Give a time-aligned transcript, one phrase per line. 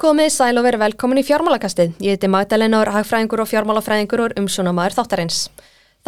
[0.00, 1.90] Komið sæl og verið velkomin í fjármálakastið.
[2.00, 5.40] Ég heiti Magdalena og er hagfræðingur og fjármálafræðingur og umsjónamaður þáttarins.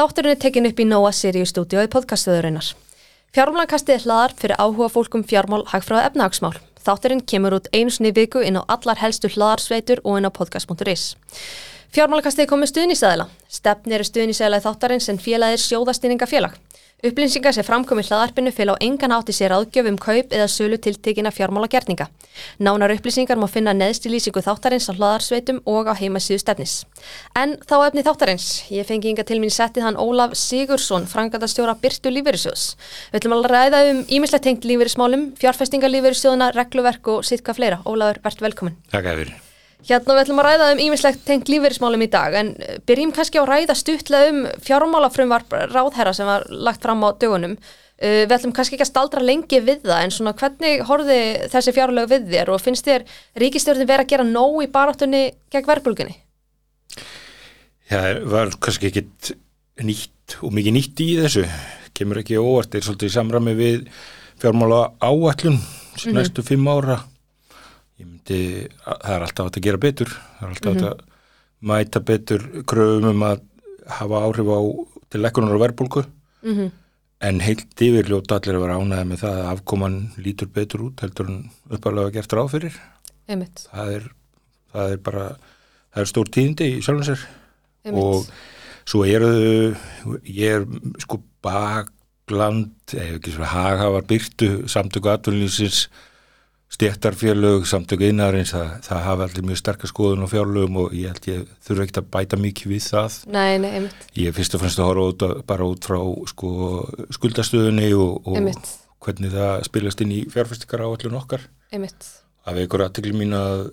[0.01, 2.71] Þátturinn er tekin upp í Nóa Sirius stúdíu í podcastuðurinnar.
[3.37, 6.55] Fjármálakastið er hlaðar fyrir áhuga fólkum fjármál, hagfræða efnahagsmál.
[6.81, 11.05] Þátturinn kemur út einu sinni viku inn á allar helstu hlaðarsveitur og inn á podcast.is.
[11.93, 13.29] Fjármálakastið komið stuðnisæðila.
[13.45, 16.57] Stefnir er stuðnisæðila í þáttarins en félagir sjóðastýninga félag.
[17.03, 21.67] Upplýsingar sem framkomið hlaðarpinu fél á engan átti sér aðgjöfum kaup eða sölu tiltekina fjármála
[21.67, 22.07] gerninga.
[22.63, 26.77] Nánar upplýsingar má finna neðst í lýsingu þáttarins á hlaðarsveitum og á heimasíðu stefnis.
[27.35, 28.49] En þá efni þáttarins.
[28.71, 32.77] Ég fengi yngar til mín settið hann Ólaf Sigursson, frangatastjóra Byrtu Lífeyrissjóðs.
[33.11, 37.83] Við ætlum að ræða um ímislega tengt lífeyrissmálum, fjárfestingar lífeyrissjóðuna, regluverk og sitt hvað fleira.
[37.83, 38.79] Ólafur, verðt velkomin.
[38.95, 39.41] Takk fyrir.
[39.89, 43.41] Hérna við ætlum að ræða um ímislegt tengt lífeyrismálum í dag en eh, byrjum kannski
[43.41, 47.57] á að ræða stuttlega um fjármálafrumvarp ráðherra sem var lagt fram á dögunum.
[48.03, 51.19] Uh, við ætlum kannski ekki að staldra lengi við það en svona hvernig horfi
[51.53, 53.05] þessi fjárlög við þér og finnst þér
[53.39, 55.21] ríkistjórnir verið að gera nóg í baráttunni
[55.55, 56.17] gegn verbulginni?
[57.93, 59.31] Það var kannski ekkit
[59.87, 61.47] nýtt og mikið nýtt í þessu.
[61.95, 63.87] Kemur ekki óvart, það er svolítið í samræmi við
[64.43, 66.15] fjármála áallun mm -hmm.
[66.19, 66.99] næstu fimm ára
[68.03, 68.43] ég myndi,
[68.83, 70.93] það er alltaf að gera betur, það er alltaf mm -hmm.
[70.93, 73.43] að mæta betur kröfum um að
[73.99, 74.61] hafa áhrif á
[75.13, 76.05] til lekkunar og verbulgu
[76.43, 76.71] mm -hmm.
[77.21, 81.01] en heilt yfir ljóta allir að vera ánæði með það að afkoman lítur betur út
[81.01, 82.75] heldur en uppalega gert ráð fyrir.
[83.73, 84.11] Það er,
[84.73, 85.37] það er bara
[85.93, 87.27] það er stór tíðindi í sjálfinsir
[87.93, 88.27] og
[88.85, 89.77] svo eru
[90.25, 90.67] ég er
[90.99, 95.89] sko bakland eða ekki svona haghavar byrtu samtöku atvinnlýsins
[96.73, 101.29] stjættarfélög, samtöku innarins það, það hafa allir mjög sterkar skoðun og fjárlögum og ég held
[101.29, 103.19] ég þurfa ekkert að bæta mikið við það.
[103.35, 104.07] Nei, nei, einmitt.
[104.17, 106.01] Ég fyrst og fremst að horfa út, bara út frá
[106.33, 106.51] sko,
[107.19, 108.35] skuldastöðunni og, og
[109.05, 111.45] hvernig það spilast inn í fjárfestikar á allun okkar.
[111.75, 112.09] Einmitt.
[112.49, 113.69] Af einhverju aðtökli mín að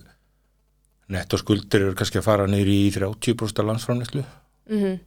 [1.09, 4.24] nettoskuldir eru kannski að fara neyri í 30% landsframnæslu.
[4.70, 5.00] Mm -hmm.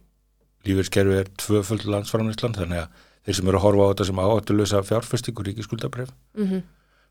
[0.65, 2.87] Lífeyrskerfi er tvöföld landsframnæslan þannig að
[3.23, 4.77] þeir sem eru að horfa á þetta sem áhættulegsa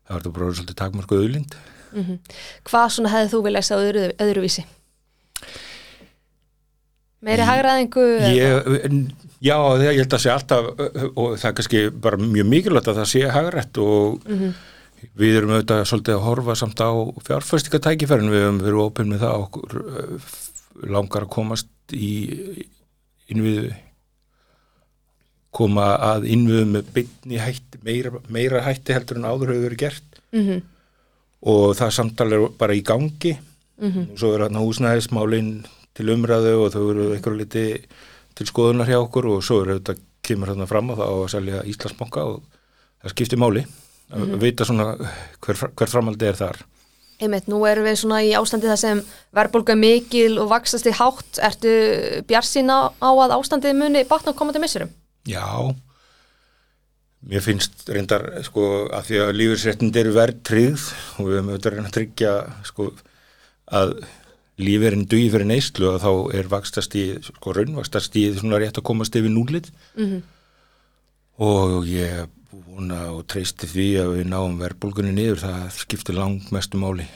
[0.03, 1.55] það var þetta bara svolítið takmarku auðlind
[1.93, 2.17] mm -hmm.
[2.69, 4.65] Hvað svona hefði þú viljað segja öðru, öðruvísi?
[7.23, 8.03] Meiri hagraðingu?
[9.43, 10.65] Já, það, ég held að sé alltaf
[11.15, 14.53] og það er kannski bara mjög mikilvægt að það sé hagrætt og mm -hmm.
[15.15, 16.91] við erum auðvitað svolítið að horfa samt á
[17.27, 19.71] fjárfæstikatækifærin við erum verið ofinn með það okkur
[20.89, 22.11] langar að komast í
[23.27, 23.73] innviðu
[25.53, 30.21] koma að innviðu með bytni hætti, meira, meira hætti heldur en áður hefur verið gert
[30.33, 30.63] mm -hmm.
[31.53, 34.11] og það samtal er bara í gangi mm -hmm.
[34.11, 35.53] og svo er hérna húsnæðismálinn
[35.93, 37.65] til umræðu og þau eru eitthvað liti
[38.35, 41.31] til skoðunar hjá okkur og svo er þetta kemur hérna fram og það á að
[41.35, 42.43] selja Íslandsbanka og
[43.03, 43.65] það skiptir máli
[44.11, 44.41] að mm -hmm.
[44.41, 44.95] vita svona
[45.41, 46.57] hver, hver framaldi er þar
[47.21, 51.39] Einmitt, nú erum við svona í ástandi það sem verðbólka mikil og vaksast í hátt
[51.39, 54.89] ertu bjart sína á að ástandið muni batna komandi missurum?
[55.29, 55.47] Já,
[57.23, 61.75] mér finnst reyndar sko að því að lífeyrsréttind eru verð tryggð og við höfum auðvitað
[61.75, 62.33] reynd að tryggja
[62.67, 62.89] sko
[63.73, 63.95] að
[64.61, 69.33] lífeyrin duði fyrir neyslu og þá er vakstastíð, sko raunvakstastíð svona rétt að komast yfir
[69.33, 70.21] núlið mm -hmm.
[71.47, 76.77] og ég vona og treysti því að við náum verðbólgunni niður, það skiptir langt mestu
[76.77, 77.07] máli.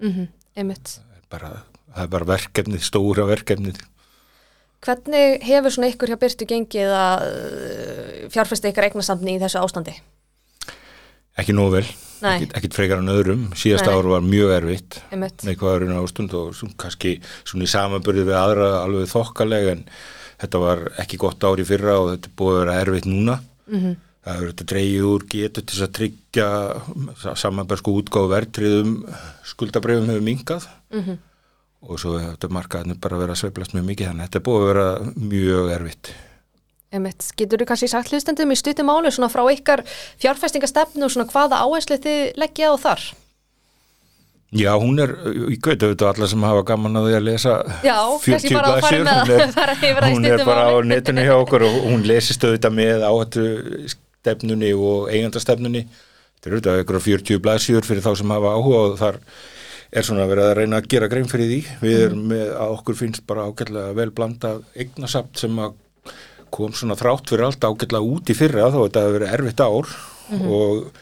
[0.00, 0.28] Mm -hmm.
[0.56, 0.88] Einmitt.
[0.88, 3.80] Það er bara, bara verkefnið, stóra verkefnið
[4.80, 9.92] Hvernig hefur svona ykkur hjá Byrtu gengið að uh, fjárfæsta ykkur eignasandni í þessu ástandi?
[11.40, 11.84] Ekki nóg vel,
[12.26, 13.44] ekkit, ekkit frekar en öðrum.
[13.56, 17.14] Síðasta ár var mjög erfitt með hvaðurinn ástund og svona, kannski
[17.44, 19.84] svona í samanbyrði við aðra alveg þokkalega en
[20.40, 23.38] þetta var ekki gott ár í fyrra og þetta búið að vera erfitt núna.
[23.70, 23.96] Mm -hmm.
[24.20, 26.48] Það hefur þetta dreyið úr getur til að tryggja
[27.40, 28.94] samanbærsku útgáð verðtriðum
[29.52, 30.68] skuldabrefum hefur mingað.
[30.92, 31.26] Mm -hmm
[31.80, 34.60] og svo þetta markaðinu bara verið að sveiflast mjög mikið þannig að þetta er búið
[34.60, 34.86] að vera
[35.30, 36.12] mjög erfitt.
[36.90, 39.84] Emmett, getur þú kannski sagt hlustendum í stuttum álu svona frá ykkar
[40.20, 43.04] fjárfæstingastefnu og svona hvaða áherslu þið leggja á þar?
[44.50, 45.12] Já, hún er,
[45.54, 47.52] ég veit auðvitað alla sem hafa gaman að því að lesa
[47.86, 52.42] Já, 40 blæsjur, hún er, hún er bara á netinu hjá okkur og hún lesist
[52.42, 53.44] auðvitað með áhættu
[53.94, 56.82] stefnunni og eigandastefnunni þetta er auðvitað
[59.90, 60.78] ykkur 40 blæsjur fyrir þá sem hafa áhuga og þar er svona verið að reyna
[60.78, 61.60] að gera grein fyrir því.
[61.82, 65.78] Við erum með að okkur finnst bara ágætlega vel blanda eignasamt sem að
[66.50, 69.92] kom svona þrátt fyrir allt ágætlega út í fyrra þó þetta hefur verið erfitt ár.
[70.30, 70.52] Mm -hmm.
[70.54, 71.00] og,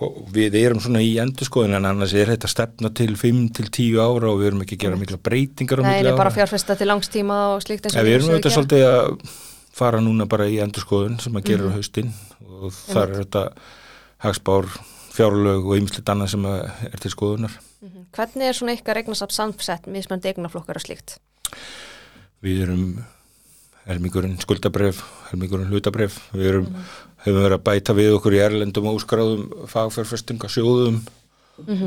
[0.00, 4.40] og við erum svona í endurskoðin en annars er þetta stefna til 5-10 ára og
[4.40, 6.08] við erum ekki að gera mikla breytingar Nei, ára.
[6.08, 9.18] Nei, bara fjárfesta til langstíma og slíkt eins og við erum auðvitað svolítið að
[9.72, 11.74] fara núna bara í endurskoðin sem að gera mm -hmm.
[11.76, 12.12] haustinn.
[12.60, 13.50] Og þar er þetta
[14.24, 14.64] hagspár
[15.12, 20.28] fjárlög og ymslit annað sem er til skoðunar Hvernig er svona ykkar eignasafn samsett mismöndi
[20.30, 21.16] eignaflokkar og slíkt?
[22.44, 22.82] Við erum
[23.88, 25.00] helmingurinn skuldabref,
[25.30, 26.18] helmingurinn hlutabref.
[26.36, 26.66] Við erum,
[27.24, 31.00] hefum verið að bæta við okkur í erlendum óskráðum fagfjárfestingasjóðum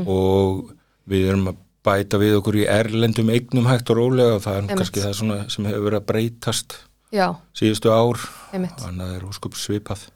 [0.06, 0.74] og
[1.10, 4.62] við erum að bæta við okkur í erlendum eignum hægt og rólega og það er
[4.62, 4.82] nú Einmitt.
[4.82, 6.76] kannski það sem hefur verið að breytast
[7.14, 8.18] Já, síðustu ár.
[8.50, 10.06] Þannig að það er óskup svipað.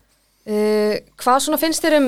[0.49, 2.07] Uh, hvað svona finnst þér um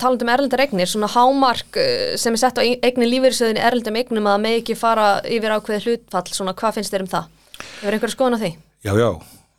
[0.00, 3.98] talandi um erlendar eignir, svona hámark uh, sem er sett á eignir lífeyrisöðin í erlendum
[4.00, 7.26] eignum að megi ekki fara yfir ákveðið hlutfall, svona hvað finnst þér um það?
[7.82, 8.50] Hefur einhverja skoðun á því?
[8.86, 9.10] Já, já,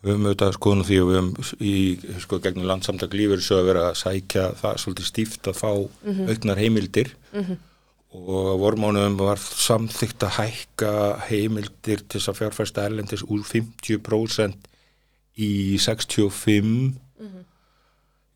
[0.01, 1.75] við höfum auðvitað skoðun á því og við höfum í,
[2.23, 5.69] sko, gegnum landsamtak lífur svo að sækja það svolítið stíft að fá
[6.33, 7.13] auknar heimildir
[8.17, 10.91] og á vormánuðum var samþygt að hækka
[11.29, 14.69] heimildir til þess að fjárfæsta erlendis úr 50%
[15.37, 16.97] í 65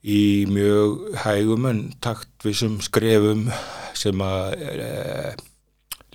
[0.08, 3.48] í mjög hægum en taktvissum skrefum
[3.98, 4.92] sem að e,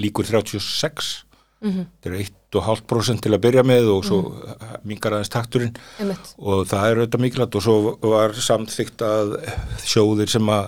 [0.00, 1.12] líkur 36
[1.62, 4.62] þetta er 1,5% til að byrja með og svo mm.
[4.88, 5.76] mingar aðeins takturinn.
[6.02, 6.32] Einmitt.
[6.38, 9.36] og það er auðvitað mikilvægt og svo var samþygt að
[9.86, 10.66] sjóðir sem að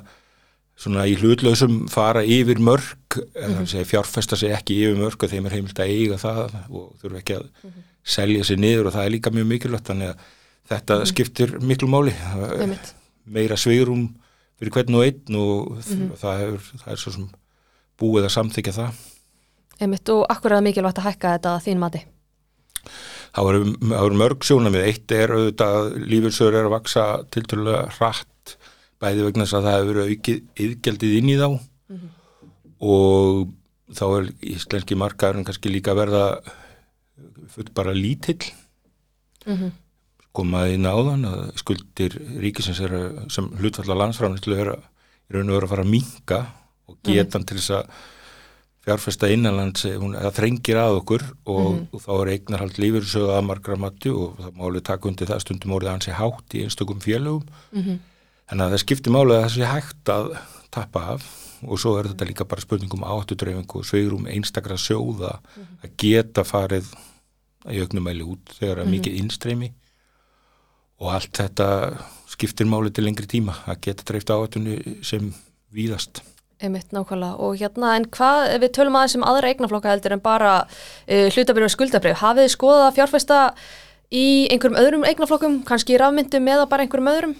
[0.84, 5.36] svona í hlutlausum fara yfir mörg en það segja fjárfesta sig ekki yfir mörg að
[5.36, 7.76] þeim er heimilt að eiga það og þurfa ekki að
[8.14, 10.26] selja sig niður og það er líka mjög mikilvægt þannig að
[10.72, 12.14] þetta skiptir miklu máli.
[12.58, 12.94] Einmitt.
[13.24, 14.08] Meira svigrum
[14.58, 17.28] fyrir hvern og einn og það, hefur, það er svo sem
[18.00, 19.02] búið að samþykja það.
[19.82, 22.02] Einmitt og akkur er það mikilvægt að hækka þetta að þín mati?
[23.34, 24.86] Það voru, mörg sjónamið.
[24.86, 28.56] Eitt er auðvitað að lífelsögur er að vaksa tiltölulega hratt
[29.02, 31.48] bæði vegna þess að það hefur aukið yðgjaldið inn í þá.
[32.84, 33.40] Og
[33.94, 36.26] þá er íslenski markaðurinn kannski líka verða
[37.54, 38.42] full bara lítill
[40.34, 44.82] komaði inn áðan að skuldir ríkisins er að, sem hlutfalla landsframlislu er að
[45.34, 46.40] raun og veru að fara að minka
[46.90, 47.94] og getan til þess að
[48.84, 54.10] fjárfesta innanlands, það þrengir að okkur og, og þá er eignarhald lífyrsöðu að margra mati
[54.12, 57.46] og það máli taka undir það stundum orðið hansi hátt í einstökum félögum.
[58.52, 60.28] En að það skiptir máli að það sé hægt að
[60.74, 61.24] tappa af
[61.64, 65.38] og svo er þetta líka bara spurningum áttudreifingu og sveigrum einstakra sjóða
[65.80, 66.90] að geta farið
[67.72, 69.70] í auknum mæli út þegar það er mikið innstreymi
[71.00, 71.68] og allt þetta
[72.34, 75.32] skiptir máli til lengri tíma að geta dreift áhættunni sem
[75.74, 76.22] víðast.
[76.64, 80.22] Einmitt nákvæmlega og hérna en hvað, ef við tölum aðeins um aðra eignaflokka heldur en
[80.24, 83.40] bara uh, hlutabrif og skuldabrif, hafið þið skoðað að fjárfesta
[84.14, 84.24] í
[84.54, 87.34] einhverjum öðrum eignaflokkum, kannski í rafmyndum eða bara einhverjum öðrum?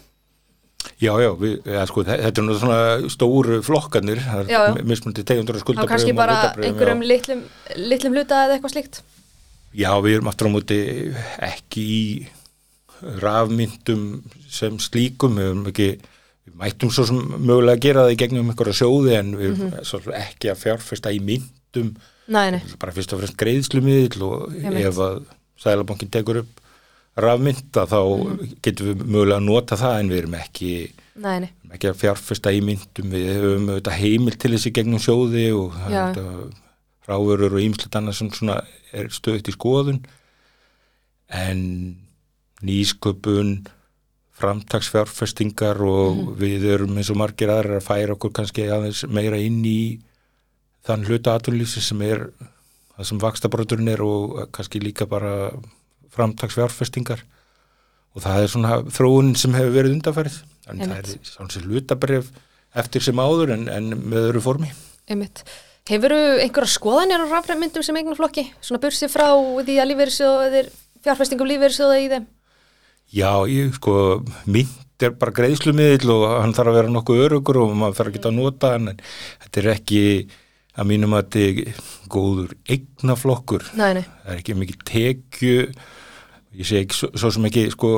[1.01, 2.81] Já, já, við, ja, sko, þe- þetta er nú svona
[3.15, 4.75] stóru flokkanir, það Já, já.
[4.83, 7.09] er mismundi tegundur og Þá skuldabrifum kannski bara einhverjum já.
[7.15, 7.45] litlum,
[7.89, 9.01] litlum hluta eða eitthvað slíkt?
[9.75, 10.79] Já, við erum aftur á móti
[11.49, 12.03] ekki í
[13.23, 14.05] rafmyndum
[14.50, 15.88] sem slíkum, við erum ekki,
[16.46, 19.70] við mættum svo sem mögulega að gera það í gegnum einhverja sjóði en við erum
[19.70, 21.94] mm ekki að fjárfesta í myndum,
[22.25, 24.87] Nei, nei, bara fyrst og fremst greiðslumiðl og Einmitt.
[24.88, 25.25] ef að
[25.61, 26.61] Sælabankin tekur upp
[27.20, 27.99] rafmynda þá
[28.64, 30.70] getum við mögulega að nota það en við erum ekki
[31.23, 33.12] nei, ekki að fjárfesta í myndum.
[33.14, 36.19] Við höfum auðvitað heimil til þessi gegnum sjóði og er
[37.05, 38.56] ráverur og ímslut annað sem svona
[38.96, 40.00] er stöðut í skoðun.
[41.35, 41.61] En
[42.62, 43.67] nýsköpun
[44.35, 46.37] framtagsfjárfestingar og Mhm.
[46.39, 50.01] við erum eins og margir aðrar að færa okkur kannski aðeins meira inn í
[50.84, 52.31] þann hluta atvinnlýsi sem er
[52.99, 55.51] það sem vakstabroturinn er og kannski líka bara
[56.11, 57.23] framtagsfjárfestingar
[58.15, 61.25] og það er svona þróunin sem hefur verið undanfærið en það er Einmitt.
[61.25, 62.31] svona hlutabref
[62.75, 64.70] eftir sem áður en, en með öðru formi
[65.08, 65.44] einmitt.
[65.87, 68.46] Hefur einhverja skoðanir á rafmyndum sem eignaflokki?
[68.63, 70.70] Svona bursið frá því að lífeyrissjóðir,
[71.05, 72.27] fjárfestingum lífeyrissjóða í þeim?
[73.13, 77.75] Já, ég sko mynd er bara greiðslumiðil og hann þarf að vera nokkuð örugur og
[77.77, 79.03] maður þarf ekki að nota hann en
[79.44, 80.03] þetta er ekki
[80.75, 83.69] að mínum að þetta er góður eignaflokkur.
[83.79, 85.58] Nei, nei, það er ekki mikið tekju
[86.55, 87.91] ég sé ekki svo, sem ekki sko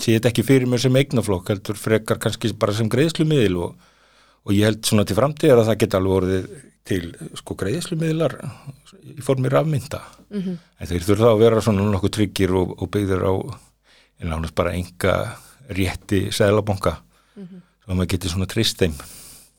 [0.00, 3.90] sé þetta ekki fyrir mér sem eignaflokk heldur frekar kannski bara sem greiðslumiðil og,
[4.46, 6.48] og ég held svona til framtíðar að það geta alveg orðið
[6.88, 7.02] til
[7.38, 8.38] sko greiðslumiðlar
[9.12, 10.00] í formi rafmynda
[10.30, 10.56] -hmm.
[10.78, 13.34] en þeir þurfa að vera svona nokkuð tryggir og, og byggðir á
[14.22, 15.16] en nánast bara enga
[15.68, 16.96] rétti sæðlabanka
[17.36, 17.62] mm -hmm.
[17.88, 18.94] að maður geti svona trist þeim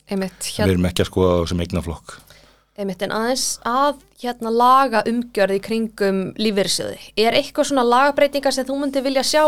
[0.07, 2.17] einmitt, við hérna, erum ekki að skoða þá sem eignaflokk
[2.77, 6.97] einmitt, en aðeins að hérna laga umgjörði kringum lífeyrissjóði.
[7.19, 9.43] Er eitthvað svona lagabreitingar sem þú myndi vilja sjá?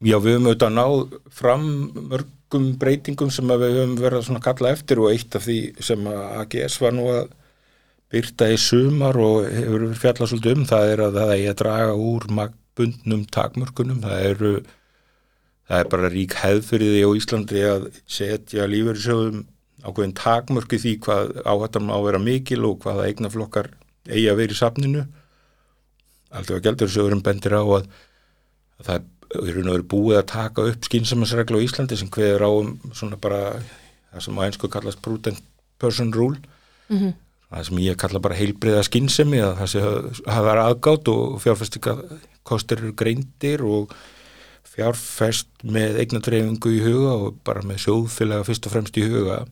[0.00, 1.66] Já, við höfum auðvitað náð fram
[2.10, 6.80] mörgum breytingum sem við höfum verið svona kalla eftir og eitt af því sem AGS
[6.80, 7.34] var nú að
[8.10, 11.92] byrta í sumar og hefur fjallað svolítið um það er að það er að draga
[11.94, 12.26] úr
[12.76, 14.00] magnbundnum takmörkunum.
[14.02, 14.52] Það eru,
[15.68, 19.44] það er bara rík hefð fyrir því á Íslandi að setja lífeyrissjóðum
[19.84, 23.70] ákveðin takmörku því hvað áhættan má vera mikil og hvaða eignaflokkar
[24.10, 25.04] eigi að vera í safninu
[26.30, 27.86] alltaf að gældur sögurum bendir á að,
[28.80, 32.50] að það er og verið búið að taka upp skynsamansreglu á Íslandi sem hveður á
[32.50, 33.40] um svona bara
[34.12, 35.42] það sem á einsku kallast prudent
[35.78, 36.38] person rule
[36.90, 37.12] Mhm.
[37.50, 41.96] Það sem ég kalla bara heilbriða skynsemi að það sé hafa verið aðgátt og fjárfestinga
[42.46, 43.94] kostir eru greindir og
[44.70, 49.42] fjárfest með eignadreifingu í huga og bara með sjóðfélaga fyrst og fremst í huga.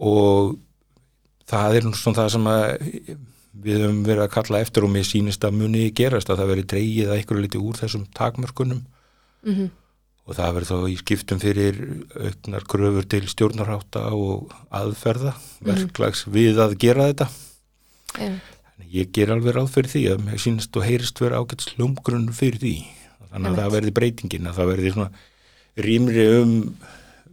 [0.00, 0.56] Og
[1.48, 2.48] það er svona það sem
[3.62, 6.66] við höfum verið að kalla eftir og mér sýnist að muni gerast að það veri
[6.72, 8.82] dreigið að einhverju liti úr þessum takmörkunum.
[9.44, 9.70] Mhm.
[10.32, 11.80] Og það verður þá í skiptum fyrir
[12.16, 15.34] auknar gröfur til stjórnarhátta og aðferða
[15.68, 17.28] verklags við að gera þetta.
[18.16, 22.32] Þannig ég ger alveg ráð fyrir því að mér sýnist og heyrist vera ágætt slumgrunn
[22.32, 22.74] fyrir því.
[23.28, 23.60] Þannig að Einmitt.
[23.60, 25.10] það verði breytingin að það svona
[25.86, 26.56] rýmri um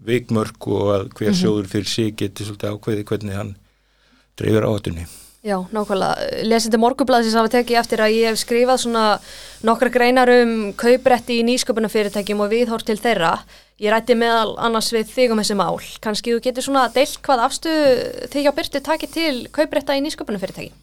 [0.10, 3.56] veikmörk og að hver sjóður fyrir sig geti svolítið ákveði hvernig hann
[4.40, 5.08] dreifir áhættunni
[5.40, 6.44] Já, nákvæmlega.
[6.44, 9.04] Lesandi morgublaðsins hafa tekið eftir að ég hef skrifað svona
[9.64, 13.38] nokkra greinar um kauprætti í nýsköpunarfyrirtækjum og viðhór til þeirra.
[13.80, 15.80] Ég rætti meðal annars við þig um þessi mál.
[16.04, 17.80] Kanski þú getur svona deilt hvað afstuð
[18.34, 20.74] þig hjá Byrtu takið til kauprætta í nýsköpunarfyrirtæki.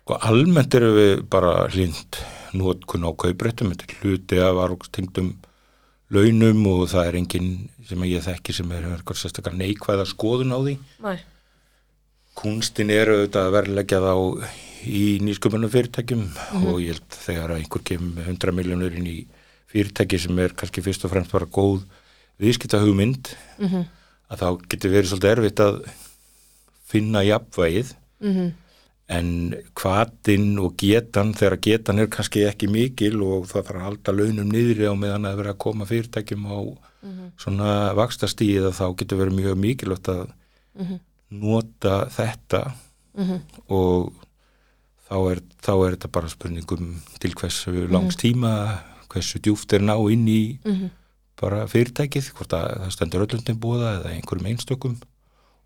[0.00, 2.22] Sko almennt eru við bara hlind
[2.56, 5.34] nótkun á kauprættum, þetta er hluti af arvokstengdum
[6.16, 7.50] launum og það er enginn
[7.84, 10.80] sem ég þekki sem er eitthvað sérstakar neikvæða skoðun á því.
[11.04, 11.18] Næ.
[12.38, 14.14] Kunstin er auðvitað að verðleggja þá
[14.86, 16.24] í nýsköpunum fyrirtækjum
[16.62, 19.18] og ég held þegar að einhver kemur 100 miljónur inn í
[19.68, 21.82] fyrirtæki sem er kannski fyrst og fremst bara góð
[22.38, 23.86] viðskipta hugmynd Mm
[24.28, 25.76] að þá getur verið svolítið erfitt að
[26.88, 27.94] finna jafnvægið.
[28.20, 28.52] -hmm.
[29.08, 29.28] en
[29.74, 34.50] hvatinn og getan þegar getan er kannski ekki mikil og það þarf að halda launum
[34.52, 36.58] niðri á meðan að vera að koma fyrirtækjum á
[37.38, 40.26] svona vakstastíð að þá getur verið mjög mikilvægt að
[41.30, 42.62] nota þetta
[43.68, 44.12] og
[45.08, 48.52] þá er, þá er þetta bara spurningum til hversu langs tíma
[49.08, 50.40] hversu djúft er ná inn í
[51.38, 54.96] bara fyrirtækið, hvort að það stendur öllundin búða eða einhverjum einstökum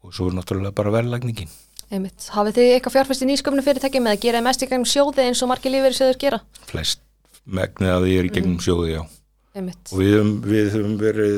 [0.03, 1.53] og svo er náttúrulega bara verðlagningin
[1.93, 2.25] Einmitt.
[2.33, 5.75] Hafið þið eitthvað fjárfæst í nýsköpunarfyrirtækjum eða geraði mest í gegnum sjóði eins og margir
[5.75, 6.39] lífeyri sjóður gera?
[6.71, 7.03] flest
[7.45, 9.03] megnið að því er í gegnum sjóði, já
[9.59, 9.93] Einmitt.
[9.93, 11.35] og við höfum, verið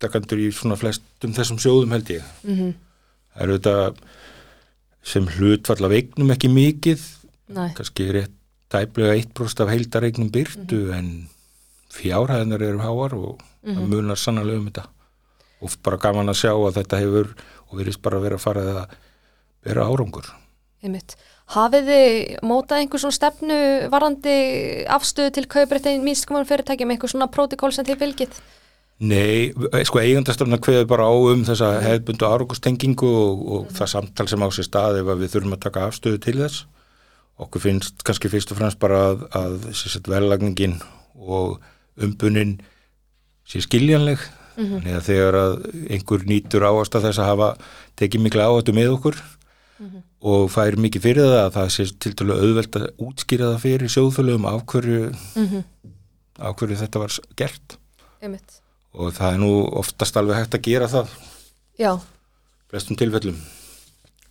[0.00, 2.72] þáttakandur í svona flestum þessum sjóðum held ég Mm
[3.30, 3.74] það eru þetta
[5.06, 7.04] sem hlutfall af eignum ekki mikið
[7.54, 7.74] Næ.
[7.78, 8.34] kannski rétt
[8.70, 11.28] tæplega 1% af heildareignum byrtu en
[11.94, 14.84] fjárhæðinar eru háar og það munar sannlega um þetta
[15.60, 17.32] og bara gaman að sjá að þetta hefur
[17.70, 18.98] og verðist bara vera að fara að
[19.64, 20.30] vera árangur
[20.80, 21.16] Einmitt.
[21.50, 23.56] Hafið þið mótað einhver svona stefnu
[23.92, 24.36] varandi
[24.88, 28.38] afstöðu til kauprætti í nýsköpunarfyrirtækjum, einhver svona prótikól sem þið fylgið?
[29.00, 29.48] Nei,
[29.88, 34.48] sko eigandastofna kveður bara á um þessa hefðbundu árangustengingu og, og það samtal sem á
[34.52, 36.66] sér stað ef við þurfum að taka afstöðu til þess.
[37.40, 40.76] Okkur finnst kannski fyrst og fremst bara að, að sérst, vellagningin
[41.16, 41.56] og
[41.96, 42.58] umbunin
[43.48, 44.20] sé skiljanleg.
[44.60, 45.58] Þannig að þegar að
[45.96, 47.50] einhver nýtur áast að þess að hafa
[47.96, 49.20] tekið mikla áhættu með okkur
[50.20, 53.92] og fær mikið fyrir það að það sé til dælu auðvelt að útskýra það fyrir
[53.94, 55.12] sjóðfölum af hverju,
[56.36, 57.78] af hverju þetta var gert.
[58.20, 58.59] Einmitt.
[58.94, 61.12] Og það er nú oftast alveg hægt að gera það
[61.80, 61.92] Já,
[62.70, 63.38] flestum tilfellum.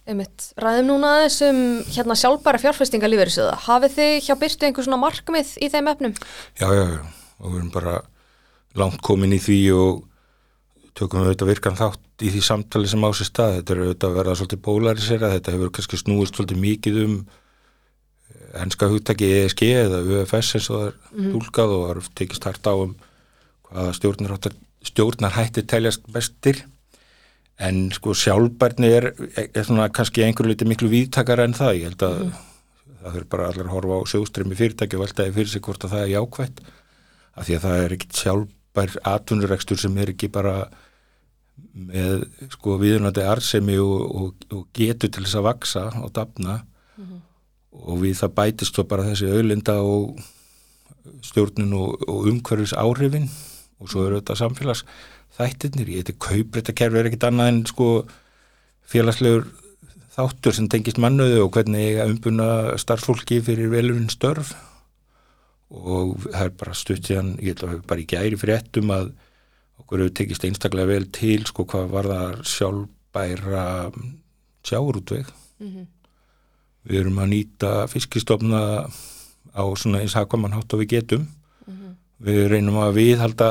[0.10, 0.50] einmitt.
[0.58, 1.60] Ræðum núna aðeins um
[1.94, 3.56] hérna sjálfbæra fjárfestinga lífeyrissöða.
[3.68, 6.16] Hafið þið hjá Byrtu einhver svona markmið í þeim efnum?
[6.58, 7.02] Já, já, já,
[7.40, 7.96] og við erum bara
[8.80, 10.00] langt komin í því og
[10.98, 13.54] tökum við auðvitað virkan þátt í því samtali sem á sér stað.
[13.60, 17.16] Þetta er auðvitað að verða svolítið polarisera, þetta hefur kannski snúist svolítið mikið um
[18.60, 22.66] enska hugtaki ESG eða UFS eins og það er dúlkað og það er tekist hægt
[22.66, 22.96] á um
[23.70, 24.52] hvaða stjórnar,
[24.86, 26.64] stjórnar hættir teljast bestir.
[27.60, 32.06] En sko sjálfbærni er, er svona kannski einhverju liti miklu víðtakar en það, ég held
[32.08, 32.22] að
[33.00, 35.96] það þurf bara allir að horfa á sjóströmi fyrirtæki og veltaði fyrir sig hvort að
[35.96, 36.62] það er jákvætt.
[37.36, 40.56] Af því að það er ekkit sjálfbær atvinnurekstur sem er ekki bara
[41.76, 46.62] með sko viðunandi arsemi og, og, og getur til þess að vaksa og dafna.
[47.70, 50.20] Og við það bætist svo bara þessi auðlinda og
[51.28, 53.30] stjórnun og, og umhverfis áhrifin
[53.80, 54.84] og svo eru þetta samfélags
[55.38, 57.90] þættirnir, ég heiti kauprættakerfi er ekkit annað en sko
[58.90, 59.48] félagslegur
[60.16, 64.52] þáttur sem tengist mannöðu og hvernig umbuna starffólki fyrir velurinn störf.
[65.70, 69.12] Og það er bara stutt síðan, ég held að við bara í gæri fréttum að
[69.80, 73.64] okkur hefur tekist einstaklega vel til sko hvað var það sjálfbæra
[74.68, 75.30] sjáurútveg
[76.90, 78.62] við erum að nýta fiskistofna
[79.54, 81.28] á svona eins hagkvæman hátt og við getum
[82.20, 83.50] við reynum að viðhalda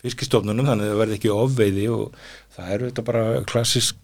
[0.00, 2.18] fiskistofnunum þannig að það verði ekki ofveiði og
[2.56, 3.98] það er þetta bara klassisk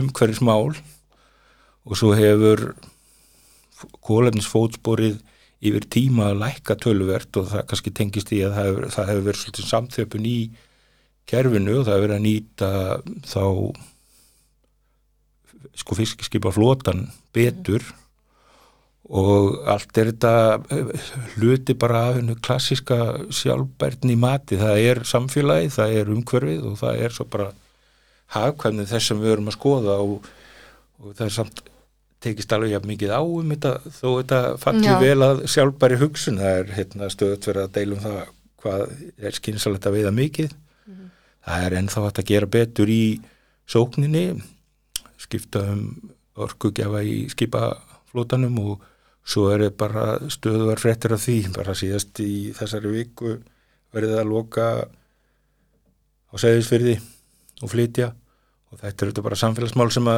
[0.00, 2.66] umhverfismál og svo hefur
[4.04, 5.20] kólefnisfótsporið
[5.60, 9.24] yfir tíma að lækka töluvert og það kannski tengist í að það hefur, það hefur
[9.28, 10.38] verið svolítið samþjöpun í
[11.30, 12.70] kerfinu og það hefur verið að nýta
[13.28, 13.44] þá
[15.80, 17.06] sko fiskiskipa flotan
[17.36, 17.96] betur mm.
[19.10, 20.34] Og allt er þetta
[20.70, 22.98] eh, hluti bara af hennu klassiska
[23.34, 27.48] sjálfbærtni mati, það er samfélagi, það er umhverfið og það er svo bara
[28.36, 30.28] hafkvæmni þess sem við erum að skoða og,
[31.02, 31.62] og það er samt
[32.20, 36.58] tekist alveg jafn mikið á um þetta þó þetta falli vel að sjálfbæri hugsun, það
[36.60, 38.20] er hérna, stöðut verið að deilum það
[38.60, 38.82] hvað
[39.16, 40.50] er skynsalegt að veiða mikið.
[40.52, 41.12] Mm -hmm.
[41.46, 43.04] það er ennþá hægt að gera betur í
[43.66, 44.24] sókninni
[45.20, 45.84] skipta um
[46.40, 48.86] orkugjafa í skipaflótanum og
[49.30, 53.36] svo er þetta bara stöðuvar frettir af því, bara síðast í þessari viku
[53.94, 54.66] verið að loka
[56.30, 56.96] á segðisfyrði
[57.62, 58.12] og flytja.
[58.70, 60.08] Og þetta er þetta bara samfélagsmál sem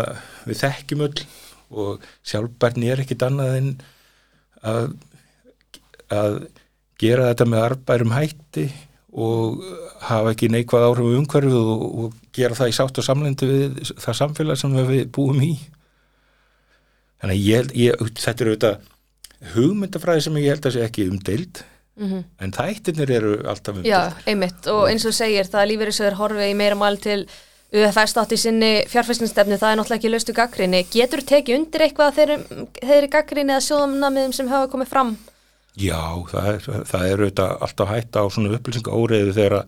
[0.48, 1.26] við þekkjum öll.
[1.72, 3.68] Og sjálfbærni er ekkit annað en
[4.68, 4.88] að,
[6.12, 6.34] að
[7.00, 8.66] gera þetta með arbærum hætti
[9.12, 9.64] og
[10.04, 13.80] hafa ekki neikvað áhrif um umhverfið og, og gera það í sátt og samlendi við
[14.00, 15.52] það samfélag sem við búum í.
[17.22, 18.91] Þannig að ég, ég, þetta eru þetta
[19.54, 21.62] hugmyndafræði sem ég held að sé ekki umdeild
[21.98, 22.26] mm -hmm.
[22.40, 26.50] en þættinir eru alltaf umdeild Já, einmitt og eins og segir það er svo horfið
[26.50, 27.26] í meira mál til
[27.72, 30.82] UFS státt í sinni fjárfæstingstefni, það er náttúrulega ekki laustu gaggrinni.
[30.92, 32.32] Getur tekið undir eitthvað þeir,
[32.82, 35.14] þeirri gaggrinni eða sjóðumnamiðum sem hafa komið fram?
[35.80, 39.64] Já, það er, það er auðvitað alltaf hægt á svona upplýsinga óriðu þegar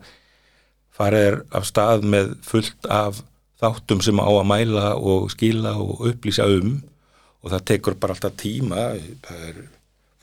[0.93, 3.23] farið er af stað með fullt af
[3.63, 6.77] þáttum sem á að mæla og skila og upplýsa um
[7.45, 8.87] og það tekur bara alltaf tíma,
[9.21, 9.61] það er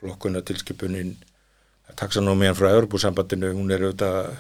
[0.03, 1.15] flokkuna tilskipunin,
[1.95, 4.33] taksanómiðan frá Európusambandinu, hún er auðvitað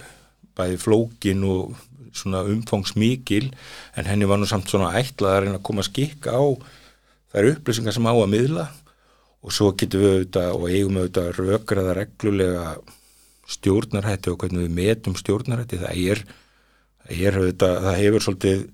[0.59, 1.77] bæði flókin og
[2.12, 3.53] svona umfangsmikil
[3.97, 6.42] en henni var nú samt svona ætlað að reyna að koma skikk á
[7.33, 8.66] þær upplýsingar sem á að miðla.
[9.42, 12.66] Og svo getum við auðvitað og eigum auðvitað raukraða reglulega
[13.53, 15.81] stjórnarhætti og hvernig við metum stjórnarhætti.
[15.83, 16.21] Það er,
[17.07, 18.66] það er auðvitað, það hefur svolítið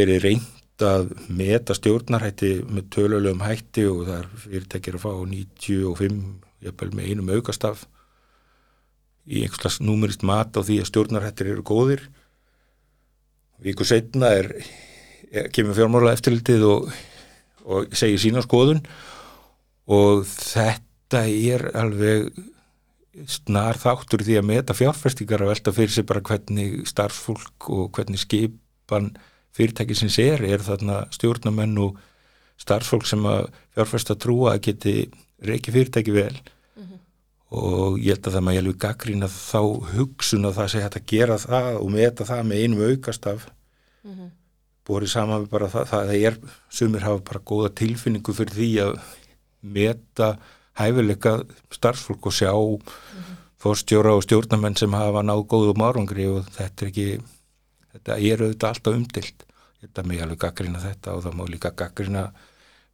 [0.00, 6.20] verið reynd að meta stjórnarhætti með tölulegum hætti og það er fyrirtækir að fá 95,
[6.64, 7.86] jafnvel með einum aukastaf
[9.30, 12.04] í einhvers slags númerist mat á því að stjórnarhættir eru góðir.
[13.60, 14.50] Víku setna er,
[15.30, 16.94] er kemur fjármála eftirlitið og,
[17.66, 18.80] og segir sína skoðun
[19.90, 22.30] og þetta er alveg
[23.30, 28.22] snar þáttur því að meta fjárfestingar að velta fyrir sig bara hvernig starffólk og hvernig
[28.22, 29.10] skipan
[29.56, 31.98] fyrirtækisins er, er þarna stjórnamenn og
[32.60, 34.94] starffólk sem að fjárfesta trúa að geti
[35.46, 36.98] reiki fyrirtæki vel mm -hmm.
[37.50, 39.62] og ég held að það maður hjálpi gaggrína þá
[39.94, 43.48] hugsun að það sé hægt að gera það og meta það með einum aukast af
[44.04, 44.30] mm -hmm.
[44.86, 49.00] borið saman bara það, það er, sumir hafa bara góða tilfinningu fyrir því að
[49.60, 50.38] meta
[50.74, 53.36] hæfileika starfsfólk og sjá mm -hmm.
[53.58, 57.20] fórstjóra og stjórnamenn sem hafa náð góðum árangri og þetta er ekki
[57.94, 59.44] þetta er auðvitað alltaf umdilt
[59.80, 62.24] þetta með alveg gaggrina þetta og það má líka gaggrina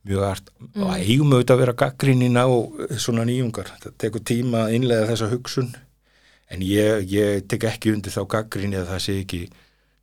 [0.07, 0.83] mjög art mm.
[0.85, 5.31] og eigum auðvitað að vera gaggrinina og svona nýjungar, þetta tekur tíma að innlega þessa
[5.33, 5.71] hugsun.
[6.53, 9.41] En ég, ég tek ekki undir þá gaggrinni að það sé ekki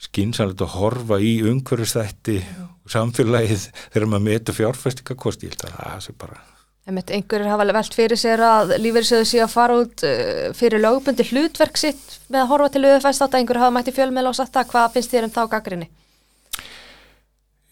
[0.03, 6.01] skynsanlegt að horfa í umhverfistætti og samfélagið þegar maður metur fjárfæstingakosti, ég held að það
[6.03, 6.41] sé bara
[6.83, 11.79] Einhverjir hafa velt fyrir sér að lífeyrisöðu sé að fara út uh, fyrir lögbundi hlutverk
[11.79, 14.89] sitt með að horfa til auðvitað að einhverjir hafa mætti fjölmeil og sagt það, hvað
[14.97, 15.87] finnst þér um þá gaggrinni?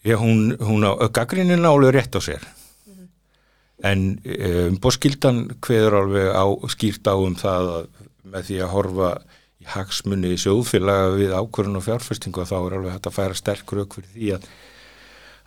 [0.02, 3.08] Já, hún, hún á, gaggrinni alveg rétt á sér mm -hmm.
[3.90, 7.86] en um, bóskildan hveður alveg á, skýrt á um það
[8.24, 9.12] með því að horfa
[9.60, 13.34] í hagsmunni í sjóðfélaga við ákvörðun og fjárfestingu og þá er alveg hægt að færa
[13.34, 14.48] sterkur auk fyrir því að,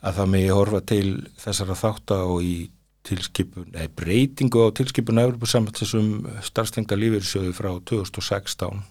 [0.05, 1.09] að það megi horfa til
[1.41, 1.75] þessara
[2.45, 2.55] í
[3.05, 8.81] tilskipun, nei breytingu á tilskipun Evropasamhættisum starfstengta lífeyrisjóði frá 2016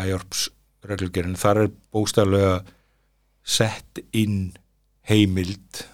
[0.00, 0.48] æjorps
[0.84, 2.58] reglgerinn, þar er bóstaflega
[3.44, 4.52] sett inn
[5.08, 5.84] heimild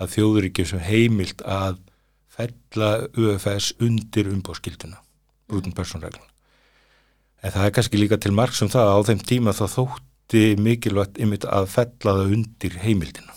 [0.00, 1.78] að þjóðuríkjum sem heimild að
[2.30, 5.02] fella UFS undir umbóðskilduna
[5.50, 6.30] brútum personregluna
[7.40, 9.64] en það er kannski líka til marg sem um það að á þeim tíma þá
[9.74, 13.36] þótti mikilvægt ymitt að fella það undir heimildina.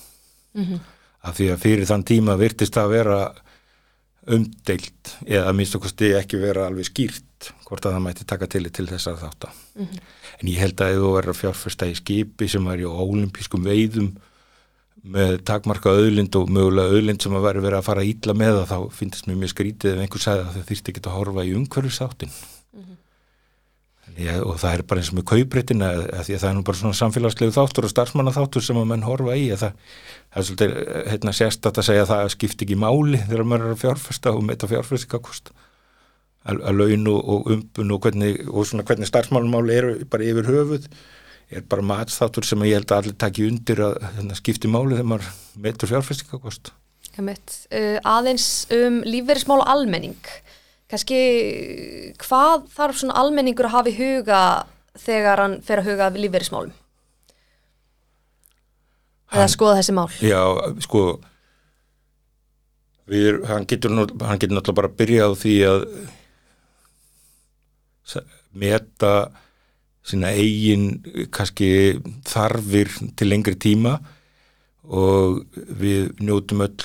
[0.53, 0.79] Mm -hmm.
[1.23, 3.19] Af því að fyrir þann tíma virtist að vera
[4.33, 8.47] umdeilt eða að minnst okkur stegi ekki vera alveg skýrt hvort að það mætti taka
[8.47, 10.03] til til þessar þáttar mm -hmm.
[10.39, 13.63] en ég held að ef þú verður að fjárfesta í skipi sem er í ólimpískum
[13.67, 14.13] veiðum
[15.03, 18.69] með takmarka öðlind og mögulega öðlind sem að verður verið að fara ítla með það
[18.71, 21.55] þá finnst mér mjög skrítið ef einhver sagði að það þýrst ekki að horfa í
[21.57, 22.31] umhverfisáttin
[24.13, 25.87] Ég, og það er bara eins með kaupréttina
[26.21, 29.05] því að það er nú bara svona samfélagslegu þáttur og starfsmanna þáttur sem að menn
[29.07, 29.79] horfa í að það,
[30.27, 30.75] það er svolítið
[31.09, 34.45] hérna, sérstatt að segja að það skipti ekki máli þegar maður er að fjárfesta og
[34.45, 35.49] meta fjárfestingakost
[36.45, 38.37] að, að laun og, og umbun og hvernig,
[38.83, 40.87] hvernig starfsmannumáli eru bara yfir höfuð
[41.53, 45.09] er bara matsþáttur sem ég held að allir taki undir að hérna, skipti máli þegar
[45.09, 45.31] maður
[45.65, 46.73] metur fjárfestingakost
[47.17, 50.21] uh, Aðeins um lífverðismál almenning
[50.93, 51.19] kannski
[52.21, 54.39] hvað þarf svona almenningur að hafa í huga
[55.01, 56.73] þegar hann fer að huga lífverðismálum
[59.33, 60.09] eða skoða þessi mál?
[60.21, 60.41] Já,
[60.85, 61.03] sko
[63.09, 65.87] við, hann getur nú, hann getur náttúrulega bara að byrja á því að
[68.53, 69.13] meta
[70.03, 70.99] sína eigin
[71.33, 71.69] kannski
[72.27, 73.95] þarfir til lengri tíma
[74.83, 76.75] og við njótum öll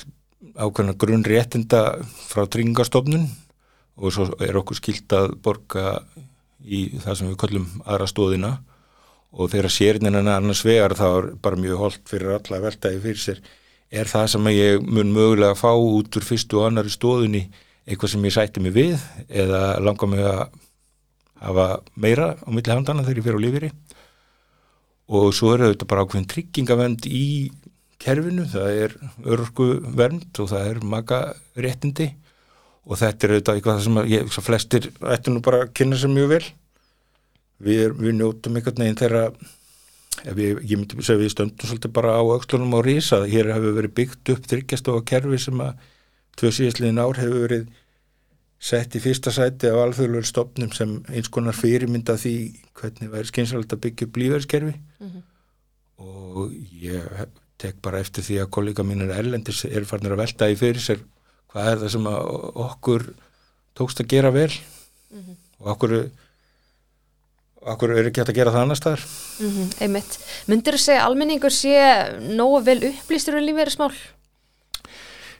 [0.59, 1.81] ákveðna grunnréttinda
[2.31, 3.27] frá tryggingastofnun
[3.99, 5.99] og svo er okkur skilt að borga
[6.63, 8.51] í það sem við kallum aðra stóðina
[9.29, 13.21] og þegar sérinin en annars vegar þá er bara mjög holdt fyrir alla veltaði fyrir
[13.21, 13.41] sér.
[13.89, 17.43] Er það sem ég mun mögulega að fá út úr fyrstu og annari stóðinni
[17.89, 18.97] eitthvað sem ég sætti mig við?
[19.29, 20.43] Eða langar mig að
[21.39, 23.71] hafa meira á milli handana þegar ég fyrir á lífiri
[25.09, 27.49] og svo er þetta bara ákveðin tryggingavend í
[27.99, 28.95] kerfinu, það er
[29.27, 31.21] örgu vernd og það er maka
[31.59, 32.11] réttindi
[32.89, 36.31] og þetta er auðvitað eitthvað sem ég, flestir ættu nú bara að kynna sér mjög
[36.33, 36.43] vel
[37.59, 39.33] við, er, við njótum einhvern veginn þegar
[40.35, 43.95] við, ég myndi segja við stöndum svolítið bara á aukslunum á Rísa hér hefur verið
[43.99, 45.85] byggt upp þryggjastofa kerfi sem að
[46.39, 47.69] tvö síðastliðin ár hefur verið
[48.59, 52.33] sett í fyrsta sæti á alþjóðlur stopnum sem eins konar fyrirmynda því
[52.79, 55.21] hvernig væri skynsalegt að byggja upp lífæðiskerfi mm -hmm.
[56.03, 60.57] og ég tek bara eftir því að kollega mínir erlendis er farnir að velta í
[60.59, 60.99] fyrir sér
[61.53, 62.09] hvað er það sem
[62.69, 63.05] okkur
[63.77, 65.35] tókst að gera vel mm -hmm.
[65.59, 65.95] og okkur
[67.59, 69.03] okkur er ekki hægt að gera það annar staðar
[69.39, 70.19] mm -hmm, einmitt.
[70.47, 71.75] Myndir þú segja almenningur sé
[72.19, 73.93] nógu vel upplýstur um lífeyrismál?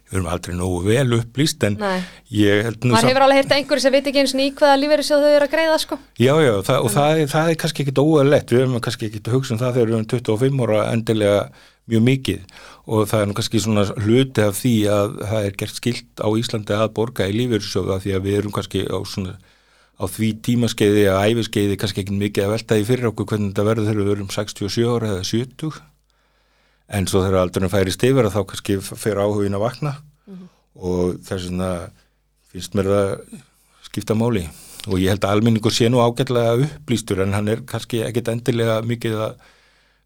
[0.09, 1.99] Við erum aldrei nógu vel upplýst en Nei.
[2.33, 4.79] ég held nú Það hefur alveg heyrt einhverju sem veit ekki eins og ný hvaða
[4.81, 5.97] lífeyrisjóð þau eru að greiða sko.
[6.17, 9.29] Já, já, það, og það er, það er kannski ekkit óæðilegt við erum kannski ekkit
[9.29, 11.43] að hugsa um það þegar við erum 25 ára endilega
[11.89, 12.57] mjög mikið.
[12.89, 16.27] Og það er nú kannski svona hluti af því að það er gert skilt á
[16.41, 19.37] Íslandi að borga í lífeyrisjóða því að við erum kannski á svona
[19.99, 23.65] á því tímaskeiði að æfiskeiði kannski ekki mikið að velta í fyrir okkur hvernig þetta
[23.67, 25.81] verður þegar við verum 67 ára eða 70
[26.89, 30.49] en svo þegar aldrei færist yfir þá kannski fer áhugin að vakna mm -hmm.
[30.75, 31.69] og þess vegna
[32.51, 33.13] finnst mér það
[33.89, 34.47] skipta máli
[34.87, 38.81] og ég held að almenningur sé nú ágætlega upplýstur en hann er kannski ekkit endilega
[38.81, 39.33] mikið að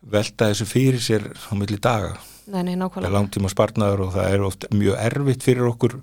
[0.02, 3.08] velta þessu fyrir sér á milli daga Nei, nei, nákvæmlega.
[3.08, 5.94] Það er langtíma spartnaður og það er oft mjög erfitt fyrir okkur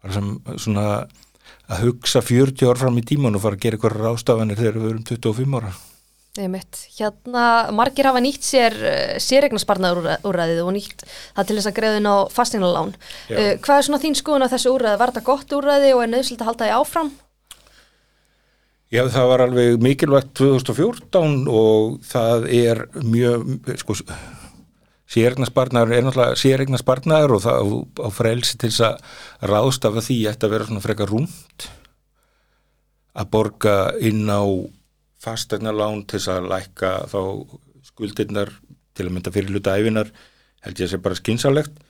[0.00, 0.86] bara sem svona
[1.66, 4.90] að hugsa 40 ár fram í tíman og fara að gera ykkur rástafanir þegar við
[4.92, 5.72] erum 25 ára.
[6.36, 6.80] Nei mitt.
[6.98, 7.44] Hérna,
[7.74, 12.96] margir hafa nýtt sér uh, sérregnarspartnaðurúræðið og nýtt það til þess að greiðin á fastingalán.
[13.30, 15.00] Uh, hvað er svona þín skoðun á þessu úræði?
[15.00, 17.12] Var þetta gott úræði og er nöðslega að halda því áfram?
[18.94, 23.48] Já, það var alveg mikilvægt 2014 og það er mjög,
[23.82, 23.96] sko,
[25.06, 30.66] Sérregnarspartnaður er náttúrulega sérregnarspartnaður og það á frelsi til þess að ráðstafa því að vera
[30.66, 31.66] svona frekar rúmt
[33.16, 34.42] að borga inn á
[35.22, 37.20] fastegnarlán til þess að lækka þá
[37.86, 38.52] skuldirnar
[38.96, 40.12] til að mynda fyrir luta æfinar
[40.66, 41.82] held ég að það sé bara skynsalegt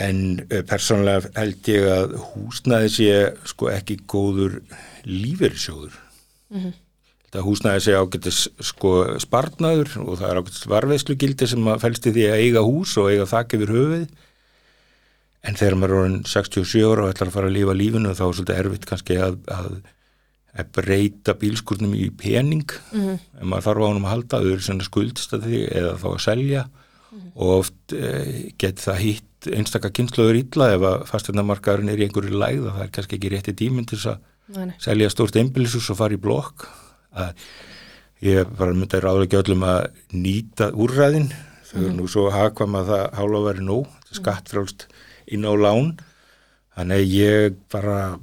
[0.00, 3.10] en eh, persónulega held ég að húsnaði sé
[3.50, 4.60] sko ekki góður
[5.06, 5.98] lífeyrisjóður
[6.50, 6.78] mm -hmm
[7.30, 8.38] þetta húsnæði sé ágættis
[8.72, 8.92] sko
[9.22, 13.26] spartnaður og það er ágættis varveðslugildi sem að fælsti því að eiga hús og eiga
[13.30, 14.08] þakk yfir höfuð
[15.46, 18.24] en þegar maður er orðin 67 ára og ætlar að fara að lífa lífinu þá
[18.26, 19.78] er svolítið erfitt kannski að, að,
[20.58, 23.18] að breyta bílskurnum í pening mm -hmm.
[23.40, 26.08] en maður þarf á hann að halda þau eru svona skuldist að því eða þá
[26.10, 26.62] að selja.
[27.10, 27.30] Mm -hmm.
[27.34, 32.36] og oft eh, get það hitt einstakka kynnslöður illa ef að fasteignamarkaðurinn er í einhverju
[32.36, 35.98] læð og það er kannski ekki rétti tíminn til þess að selja stórt einbilsus og
[36.00, 36.66] fara í blokk.
[37.14, 37.34] Að
[38.20, 39.80] ég bara myndi að ráða ekki öllum að
[40.12, 41.30] nýta úrræðin.
[41.70, 41.96] Þau eru mm.
[41.96, 44.86] nú svo hagvam að það hála að vera nóg skattfrálst
[45.30, 45.92] inn á lán.
[46.76, 48.18] Þannig ég bara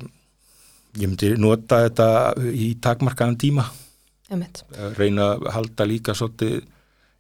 [0.98, 2.08] ég myndi nota þetta
[2.52, 3.68] í takmarkaðan tíma
[4.98, 6.60] reyna að halda líka svolítið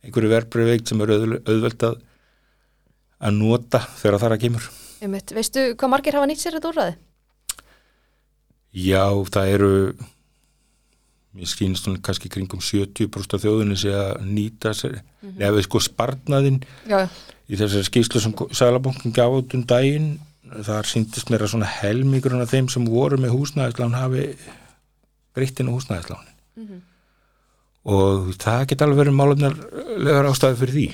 [0.03, 2.01] einhverju verbreyveikt sem eru auð, auðvelt að
[3.17, 5.31] að nota þegar það er að kemur Emmeit.
[5.35, 6.93] Veistu hvað margir hafa nýtt sér þetta úrræði?
[8.77, 9.73] Já, það eru
[11.37, 15.35] mér skýnst hún kannski kringum 70% af þjóðunni sé að nýta sér mm -hmm.
[15.37, 16.59] nefnir sko sparnaðinn
[17.47, 20.17] í þessari skýslu sem Sælabankin gaf út um daginn
[20.67, 24.25] þar síndist mér að svona helmíkurinn af þeim sem voru með húsnæðislán hafi
[25.37, 26.81] breyttinu húsnæðislánin.
[27.87, 30.87] Og það geti alveg verið málefnilegar ástæði fyrir því.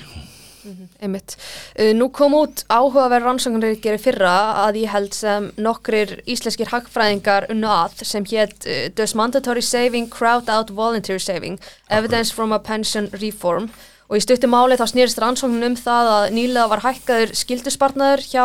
[1.04, 1.34] Einmitt.
[1.76, 7.50] Uh, Nú kom út áhugaverð rannsóknir gerir fyrra að ég held sem nokkrir íslenskir hagfræðingar
[7.52, 11.58] unnu að sem hétt uh, Does Mandatory Saving Crowd Out Voluntary Saving?
[11.90, 13.68] Evidence from a Pension Reform
[14.08, 18.44] og í stuttu máli þá snýrist rannsóknin um það að nýlega var hækkaður skilduspartnaður hjá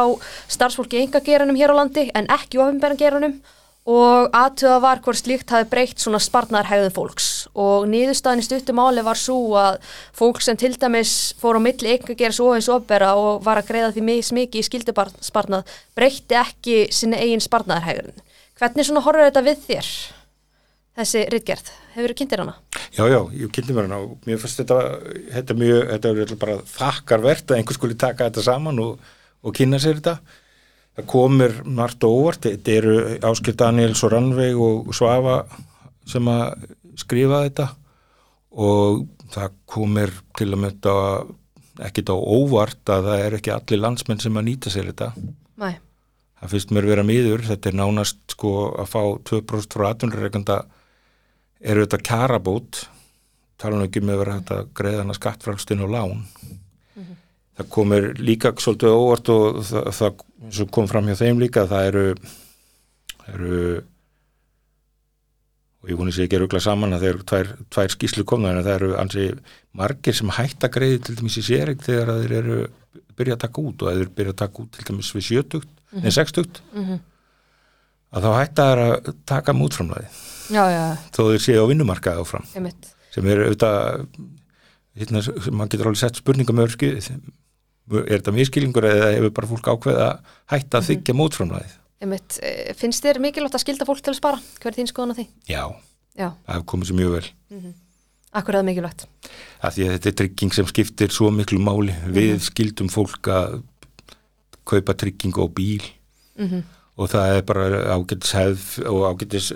[0.56, 3.40] starfsfólki engageranum hér á landi en ekki ofinbærangeranum
[3.90, 9.02] og aðtöða var hvort slíkt hafi breytt svona spartnaðarhegðun fólks og niðurstaðin í stuttu máli
[9.06, 9.80] var svo að
[10.16, 13.92] fólk sem til dæmis fór á milli engageras og eins opera og var að greiða
[13.96, 18.22] því mikið í skilduspartnað breytti ekki sinni eigin spartnaðarhegðun.
[18.60, 19.92] Hvernig svona horfur þetta við þér?
[21.00, 22.54] Þessi rittgerð, hefur þú kynntir hana?
[22.92, 24.78] Já, já, ég kynnti mér hana og mér fannst þetta,
[25.32, 29.78] þetta mjög, þetta er bara þakkarvert að einhver skuli taka þetta saman og, og kynna
[29.80, 30.18] sér þetta.
[31.00, 32.96] Það komir margt og óvart, þetta eru
[33.30, 35.38] Áskil Daniels og Rannveig og Svafa
[36.10, 36.66] sem að
[37.00, 37.68] skrifa þetta
[38.60, 40.96] og það komir til að mynda
[41.88, 45.14] ekkit á óvart að það er ekki allir landsmenn sem að nýta sér þetta.
[45.64, 45.78] Nei.
[46.42, 50.60] Það finnst mér vera miður, þetta er nánast sko að fá 2% frá aðtunreikanda
[51.60, 52.86] eru þetta kjarabót
[53.60, 56.26] tala nú ekki með vera þetta greiðana skattfrælstinn og lán
[57.60, 60.26] það komir líka svolítið óvart og það, það
[60.64, 62.04] og kom fram hjá þeim líka það eru,
[63.34, 63.64] eru
[65.80, 68.54] og ég voni sér ekki að ruggla saman að það eru tvær, tvær skýslu komna
[68.54, 69.28] en það eru ansi
[69.80, 72.58] margir sem hætta greiði til dæmis í séring þegar þeir eru
[73.20, 75.70] byrja að taka út og að þeir byrja að taka út til dæmis við sjötugt,
[75.70, 76.04] mm -hmm.
[76.04, 77.00] nei sextugt Mm -hmm.
[78.16, 80.08] að þá hætta þær að taka mútframlæði
[80.50, 80.84] Já, já,
[81.16, 82.46] þó þeir séu á vinnumarkaði áfram.
[82.58, 82.94] Einmitt.
[83.14, 84.06] sem er auðvitað
[85.00, 85.22] hérna,
[85.56, 86.62] mann getur alveg sett spurningum
[88.06, 92.40] er þetta miskilingur eða hefur bara fólk ákveð að hætta að þykja mótframlæðið einmitt.
[92.44, 94.40] Eh, Finnst þér mikilvægt að skilda fólk til að spara?
[94.62, 95.28] Hver er þín skoðan á því?
[95.50, 95.64] já,
[96.20, 97.74] Já, það hefur komið sér mjög vel.
[98.40, 99.06] Akkur er það mikilvægt?
[99.60, 101.96] að að þetta er trygging sem skiptir svo miklu máli.
[102.14, 103.62] Við skildum fólk að
[104.70, 105.84] kaupa trygging og bíl.
[106.38, 106.64] Mm
[107.00, 109.54] og það er bara ágætis hefð og ágætis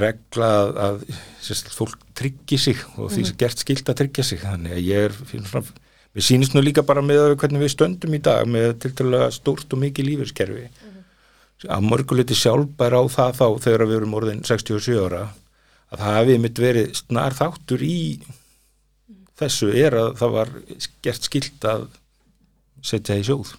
[0.00, 1.00] regla að, að
[1.44, 5.08] sérst, fólk tryggi sig og því sem gert skilt að tryggja sig þannig að ég
[5.08, 5.64] er svona
[6.14, 9.72] Við sýnist nú líka bara með hvernig við stöndum í dag með til dæla stórt
[9.74, 10.68] og mikið lífiskerfi.
[11.66, 15.24] Að mörguleiti sjálfbær á það þá þegar við erum orðin 67 ára
[15.90, 17.98] að það hefði mitt verið snar þáttur í
[19.40, 20.54] þessu er að það var
[21.02, 21.86] gert skilt að
[22.84, 23.54] setja í sjóð.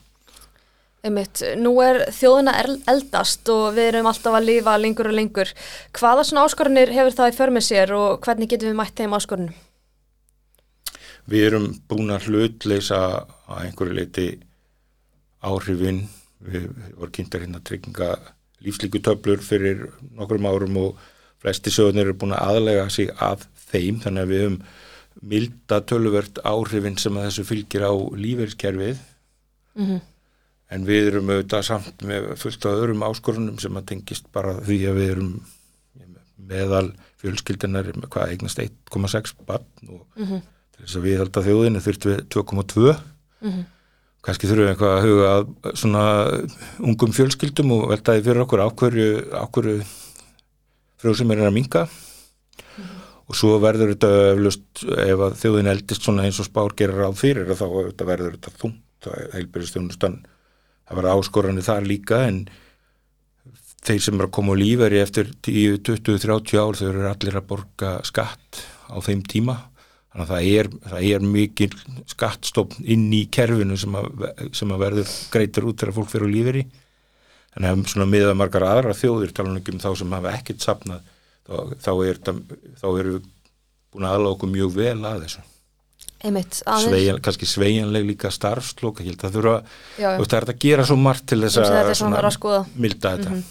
[1.06, 5.52] Einmitt, nú er þjóðina el- eldast og við erum alltaf að lifa lengur og lengur.
[5.94, 9.14] Hvaða svona áskorunir hefur það í för með sér og hvernig getum við mætt þeim
[9.14, 9.54] áskorunum?
[11.30, 13.02] Við erum búin að hlutleysa
[13.46, 14.26] að einhverju leiti
[15.46, 16.08] áhrifin,
[16.42, 16.66] við
[16.98, 18.10] vorum kynntar hérna trygginga
[18.66, 19.86] lífslíku töflur fyrir
[20.18, 21.06] nokkrum árum og
[21.42, 24.02] flesti sjóðunir eru búin að aðlega sig að þeim.
[24.02, 24.60] Þannig að við höfum
[25.22, 28.98] milda töluvert áhrifin sem að þessu fylgir á lífeyriskerfið.
[29.78, 30.02] Mm
[30.74, 34.80] en við erum auðvitað samt með fullt af öðrum áskorunum sem að tengist bara því
[34.90, 35.32] að við erum
[36.46, 36.88] meðal
[37.22, 40.42] fjölskyldinar með hvað eignast 1,6 barn og -hmm.
[40.76, 42.96] til þess að við held að þjóðinu þurftum við 2,2
[44.26, 46.06] kannski þurfum við eitthvað að huga að svona
[46.82, 49.86] ungum fjölskyldum og veltaði fyrir okkur ákverju, ákverju
[51.02, 51.86] frjóðsum er að minga
[53.26, 57.12] og svo verður þetta eflust ef að þjóðin eldist svona eins og spár gerir á
[57.14, 57.66] fyrir þá
[58.06, 60.18] verður þetta þungt það heilbyrðistjónustan
[60.86, 62.46] það var áskoranir þar líka en
[63.86, 67.38] þeir sem er að koma á líferi eftir 10, 20, 30 ár þau eru allir
[67.38, 69.60] að borga skatt á þeim tíma.
[70.16, 71.70] Þannig að það er, það er mikil
[72.08, 76.36] skattstofn inn í kerfinu sem að, sem að verður greitur út þegar fólk fyrir á
[76.36, 76.66] líferi
[77.56, 81.04] þannig að svona miða margar aðra þjóðir tala um þá sem hafa ekkert sapnað
[81.48, 82.22] þá, þá, er,
[82.82, 83.20] þá eru
[83.96, 85.44] búin aðláka okkur mjög vel að þessu
[86.26, 86.62] Einmitt.
[86.66, 89.58] Sveian, kannski sveigjanleg líka starfslók ég held að þurfa,
[90.00, 90.24] Já, já.
[90.24, 91.76] það er að gera svo margt til þess að
[92.50, 93.42] að milda þetta.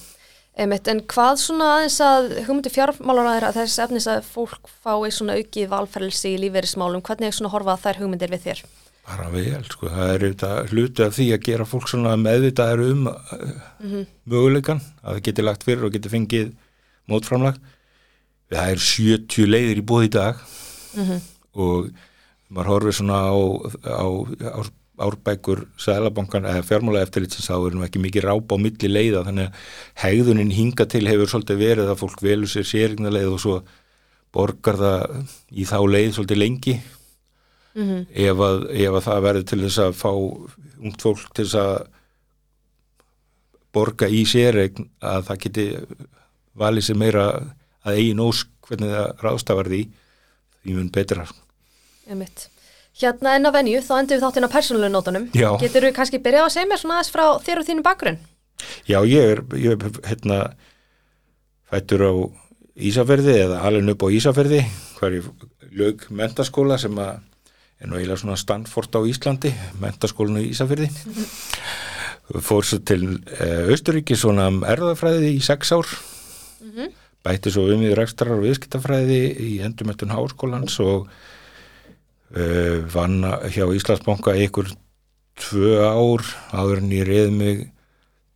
[0.55, 5.35] Einmitt, en hvað svona aðeins að hugmyndi fjármálaræðir að þess efnis að fólk fái svona
[5.41, 8.65] aukið valferðilsi í lífeyrismálum, hvernig er svona horfa þær hugmyndir við þér?
[9.05, 13.99] bara vel, sko, það er hluti af því að gera fólk svona meðvitaður um uh,
[14.31, 16.55] möguleikan að það geti lagt fyrir og geti fengið
[17.13, 17.59] mótframlag.
[18.55, 20.41] Það er 70 leiðir í bóð í dag.
[21.61, 21.91] Og
[22.55, 23.35] maður horfir svona á,
[23.85, 24.07] á,
[24.55, 24.61] á
[24.95, 29.49] árbækur sælabankan eða fjármála eftirlitsins þá er nú ekki mikið rápa á milli leiða þannig
[29.49, 29.65] að
[30.05, 33.57] hegðunin hinga til hefur svolítið verið að fólk velur sér sérigna leið og svo
[34.35, 35.17] borgar það
[35.51, 36.77] í þá leið svolítið lengi.
[37.75, 41.59] Mm ef að, ef að það verður til þess að fá ungt fólk til þess
[41.59, 41.77] að
[43.75, 45.65] borga í séregn að það geti
[46.55, 47.25] valið sér meira
[47.83, 49.81] að eigin ósk hvernig það ráðstafar því
[50.63, 51.27] því mun betra
[52.09, 52.49] Einmitt.
[53.01, 55.27] Hérna enn á venju, þá endur við þáttinn á persónulegu nótunum.
[55.35, 55.49] Já.
[55.63, 58.21] Getur við kannski byrjað að segja mér svona aðeins frá þér og þínu bakgrunn?
[58.87, 60.39] Já, ég er, ég er hérna
[61.71, 62.13] fættur á
[62.75, 64.61] Ísafverði eða alveg upp á Ísafverði
[64.99, 65.27] hvar ég
[65.75, 67.21] lög mentaskóla sem að
[67.83, 70.89] er nú eiginlega svona Stanford á Íslandi, mentaskólinu í Ísafverði
[72.43, 75.91] fór svo til uh, Austuríki svona um erðafræði í sex ár
[77.25, 81.09] bætti svo um í rekstrar og viðskiptafræði í endurmettun háskólans og
[82.95, 83.21] vann
[83.55, 84.73] hjá Íslandsbanka ykkur
[85.39, 87.61] tvö ár áður en ég reyði mig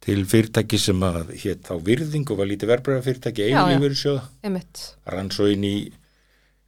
[0.09, 4.85] til fyrirtæki sem að hétt þá virðing og var lítið verbreyða fyrirtæki einu lífyrirsjóð Einmitt.
[5.07, 5.75] rann svo inn í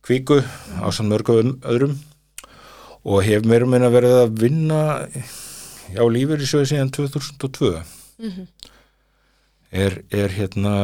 [0.04, 0.40] kviku
[0.82, 1.94] á sann mörgum öðrum
[3.06, 4.80] og hef mér að verið að vinna
[5.96, 7.72] á lífyrirsjóði síðan 2002
[9.72, 10.74] er, er hérna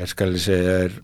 [0.00, 0.94] er skal ég segja er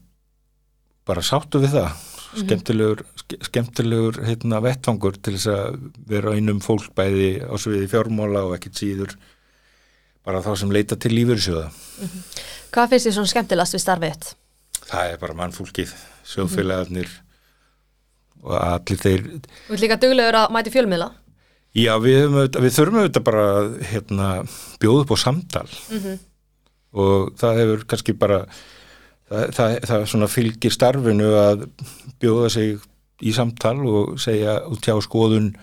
[1.06, 1.90] bara sáttu við það.
[2.36, 8.44] Skemmtilegur, ske- skemmtilegur hérna, vettfangur til þess að vera einum fólk bæði á sviði fjármála
[8.46, 9.16] og ekkert síður
[10.26, 11.70] bara þá sem leita til lífyrirsjóða
[12.74, 14.32] Hvað finnst þér svona skemmtilegast við starfið þitt?
[14.86, 15.92] það er bara mannfólkið,
[16.30, 17.10] sjóðfélagarnir
[18.46, 19.24] og allir þeir.
[19.66, 21.08] Þú ert líka duglegur að mæti fjölmiðla?
[21.76, 24.28] já við, við þurfum auðvitað bara að, hérna,
[24.80, 25.66] bjóða upp á samtal.
[26.96, 28.38] Og það hefur kannski bara
[29.28, 31.66] það, það, það svona fylgir starfinu að
[32.22, 32.86] bjóða sig
[33.24, 35.54] í samtal og segja út hjá skoðun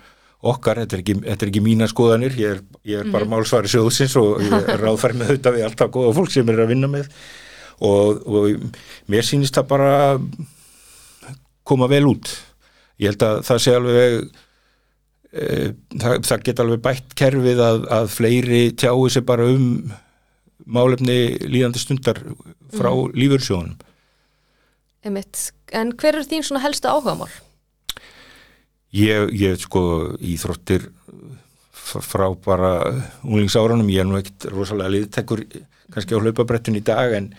[0.43, 3.69] okkar, þetta er ekki, þetta er ekki mína skoðanir, ég er, ég er bara málsvari
[3.71, 6.89] sjóðsins og ég er ráðfæri með þetta við alltaf góða fólk sem er að vinna
[6.91, 7.11] með
[7.83, 8.65] og, og
[9.11, 9.93] mér sýnist það bara
[11.67, 12.33] koma vel út
[12.99, 14.17] ég held að það sé alveg
[15.31, 15.45] e,
[15.95, 19.65] það, það geta alveg bætt kerfið að, að fleiri tjái sig bara um
[20.63, 22.19] málefni líðandi stundar
[22.75, 23.15] frá mm.
[23.15, 23.79] lífursjónum
[25.03, 25.49] Einmitt.
[25.73, 27.31] En hver er þín svona helstu áhugamál?
[28.93, 29.81] Ég, ég sko
[30.21, 30.85] íþróttir
[31.73, 32.73] frá bara
[33.25, 35.41] unglingsárunum, ég er nú ekkit rosalega liðtekur
[35.93, 37.33] kannski á hlaupabrettun í dag en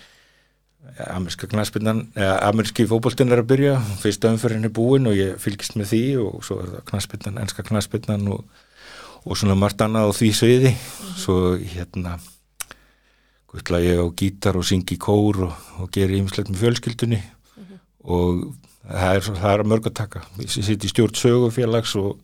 [1.14, 5.78] amerska knaspinnan, eða amerski fótboltinn er að byrja, fyrsta umferðin er búin og ég fylgist
[5.78, 8.44] með því og svo er það knaspinnan, enska knaspinnan og,
[9.24, 10.74] og svona margt annað á því sviði.
[11.18, 12.18] Svo hérna
[13.50, 17.22] guttla ég á gítar og syngi kór og, og geri ýmislegt með fjölskyldunni
[18.04, 18.44] og
[18.84, 20.24] það er, það er mörg að taka.
[20.40, 22.18] Ég sitt í stjórn sögufélags og,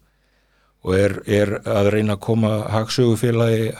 [0.84, 3.72] og er, er að reyna að koma hagsögufélagi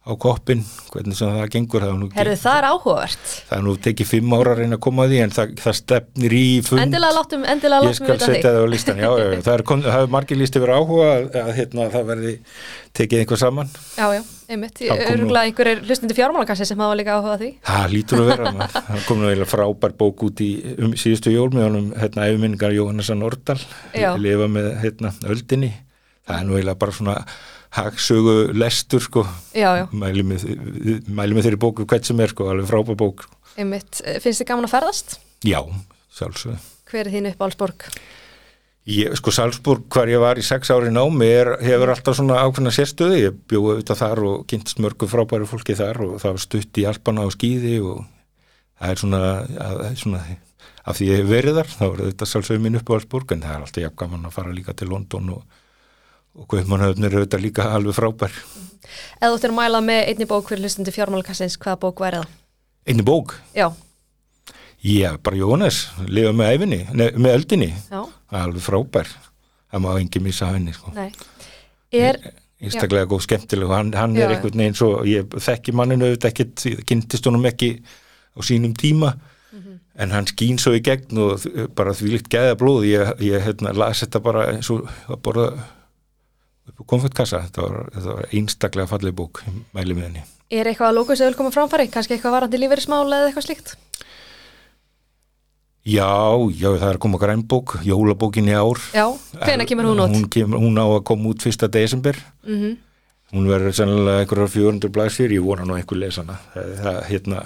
[0.00, 0.62] á koppin,
[0.94, 3.32] hvernig sem það gengur það er Herðu, það er áhugavert.
[3.50, 5.74] það er nú tekið fimm ára að reyna að koma að því en það, það
[5.76, 8.46] stefnir í fund Endilega láttum, endilega ég láttum skal vita setja þig.
[8.48, 9.40] það á listan já, já, já.
[9.44, 12.32] það er, það er margir líst yfir áhuga að, að hérna, það verði
[12.96, 14.76] tekið einhver saman Já, já, einmitt.
[14.88, 17.50] Örgulega einhverjir hlustandi fjármálakassi sem hafa líka áhuga á því.
[17.68, 18.44] Það lítur að vera,
[18.88, 22.24] það kom nú eiginlega frábær bók út í um, síðustu jól með honum hérna
[27.76, 30.46] hagsögu lestur sko Já, já, mæli með,
[31.06, 33.26] með þeirri bóku hvert sem er sko, alveg frábær bók
[33.58, 34.00] einmitt.
[34.04, 35.18] Eh, Finnst þið gaman að ferðast?
[35.46, 35.60] Já,
[36.16, 36.58] sjálfsög
[36.90, 37.86] Hver er þín uppáhaldsborg?
[38.90, 42.72] Ég, sko Salzburg hvar ég var í sex ári námi er, hefur alltaf svona ákveðna
[42.74, 46.80] sérstöði ég bjóði auðvitað þar og kynntist mörgu frábæru fólki þar og það var stutt
[46.80, 48.00] í Alpana og skýði og
[48.80, 49.20] það er svona,
[49.66, 50.22] að, svona
[50.88, 53.66] af því ég hef verið þar, þá er þetta sjálfsögum minn uppáhaldsburg en það er
[53.66, 55.59] alltaf jafn gaman að fara líka til London og,
[56.38, 58.34] og Guðmannhöfnir er auðvitað líka alveg frábær.
[59.20, 62.36] Eða þú ættir að mæla með einni bók fyrir hlustandi fjármálakassins, hvaða bók væri það?
[62.90, 63.68] einni bók, Já,
[64.82, 67.72] já, bara Jóhannes lifa með æfinni, nei, með öldinni.
[67.90, 68.00] Já,
[68.40, 69.10] alveg frábær.
[69.70, 70.92] Það má engin missa henni sko.
[71.92, 72.18] Er,
[72.60, 76.64] einstaklega góð skemmtileg og hann, hann er einhvern veginn svo, ég þekki manninu auðvitað ekkert,
[76.70, 77.74] ég kynntist honum ekki
[78.34, 79.14] á sínum tíma.
[79.50, 79.78] Mhm.
[79.98, 81.42] en hann skín svo í gegn og
[81.74, 85.46] bara því líkt gæða blóð, ég, ég hérna, las þetta bara eins og að borða
[86.90, 89.44] konfettkassa, þetta var, þetta var einstaklega falleg bók,
[89.76, 91.86] mæli með henni er eitthvað að lóku sem vil koma framfæri?
[91.94, 93.76] Kannski eitthvað varandi lífeyrismál eða eitthvað slíkt?
[95.86, 96.10] Já,
[96.58, 99.06] já, það er að koma grænbók, jólabókin í ár Já,
[99.46, 100.16] hvenær kemur hún út?
[100.16, 102.74] Hún, kemur, hún á að koma út fyrsta desember Mm
[103.34, 107.42] hún verður sennilega einhverjar 400 blaðsfyrir, ég vona nú einhver lesana það, það, hérna,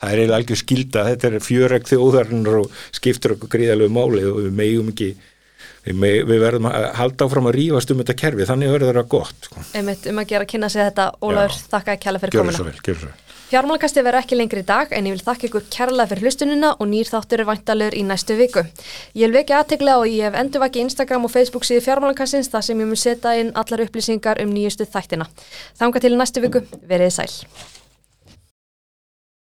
[0.00, 4.40] það er eiginlega algjör skilda þetta er fjöreg þjóðarinnar og skiptur okkur gríðalegu máli og
[4.40, 5.10] við megum ekki
[5.84, 9.50] við, við verðum að halda áfram að rífast um þetta kerfi, þannig verður það gott
[9.50, 9.66] sko.
[9.74, 11.66] Einmitt um að gera að kynna sig þetta Ólafur, Já.
[11.74, 14.60] þakka að kjalla fyrir gjörðu komuna svo vel, gjörðu svo vel Fjármálakasti verður ekki lengri
[14.62, 17.96] í dag en ég vil þakka ykkur kærlega fyrir hlustunina og nýr þáttur er væntalur
[17.98, 18.62] í næstu viku.
[19.18, 22.78] Ég vil vekja aðtegla og ég hef endurvaki Instagram og Facebook síðu Fjármálakastins þar sem
[22.78, 25.26] ég mun setja inn allar upplýsingar um nýjustu þættina.
[25.82, 27.30] Þanga til næstu viku, verið sæl.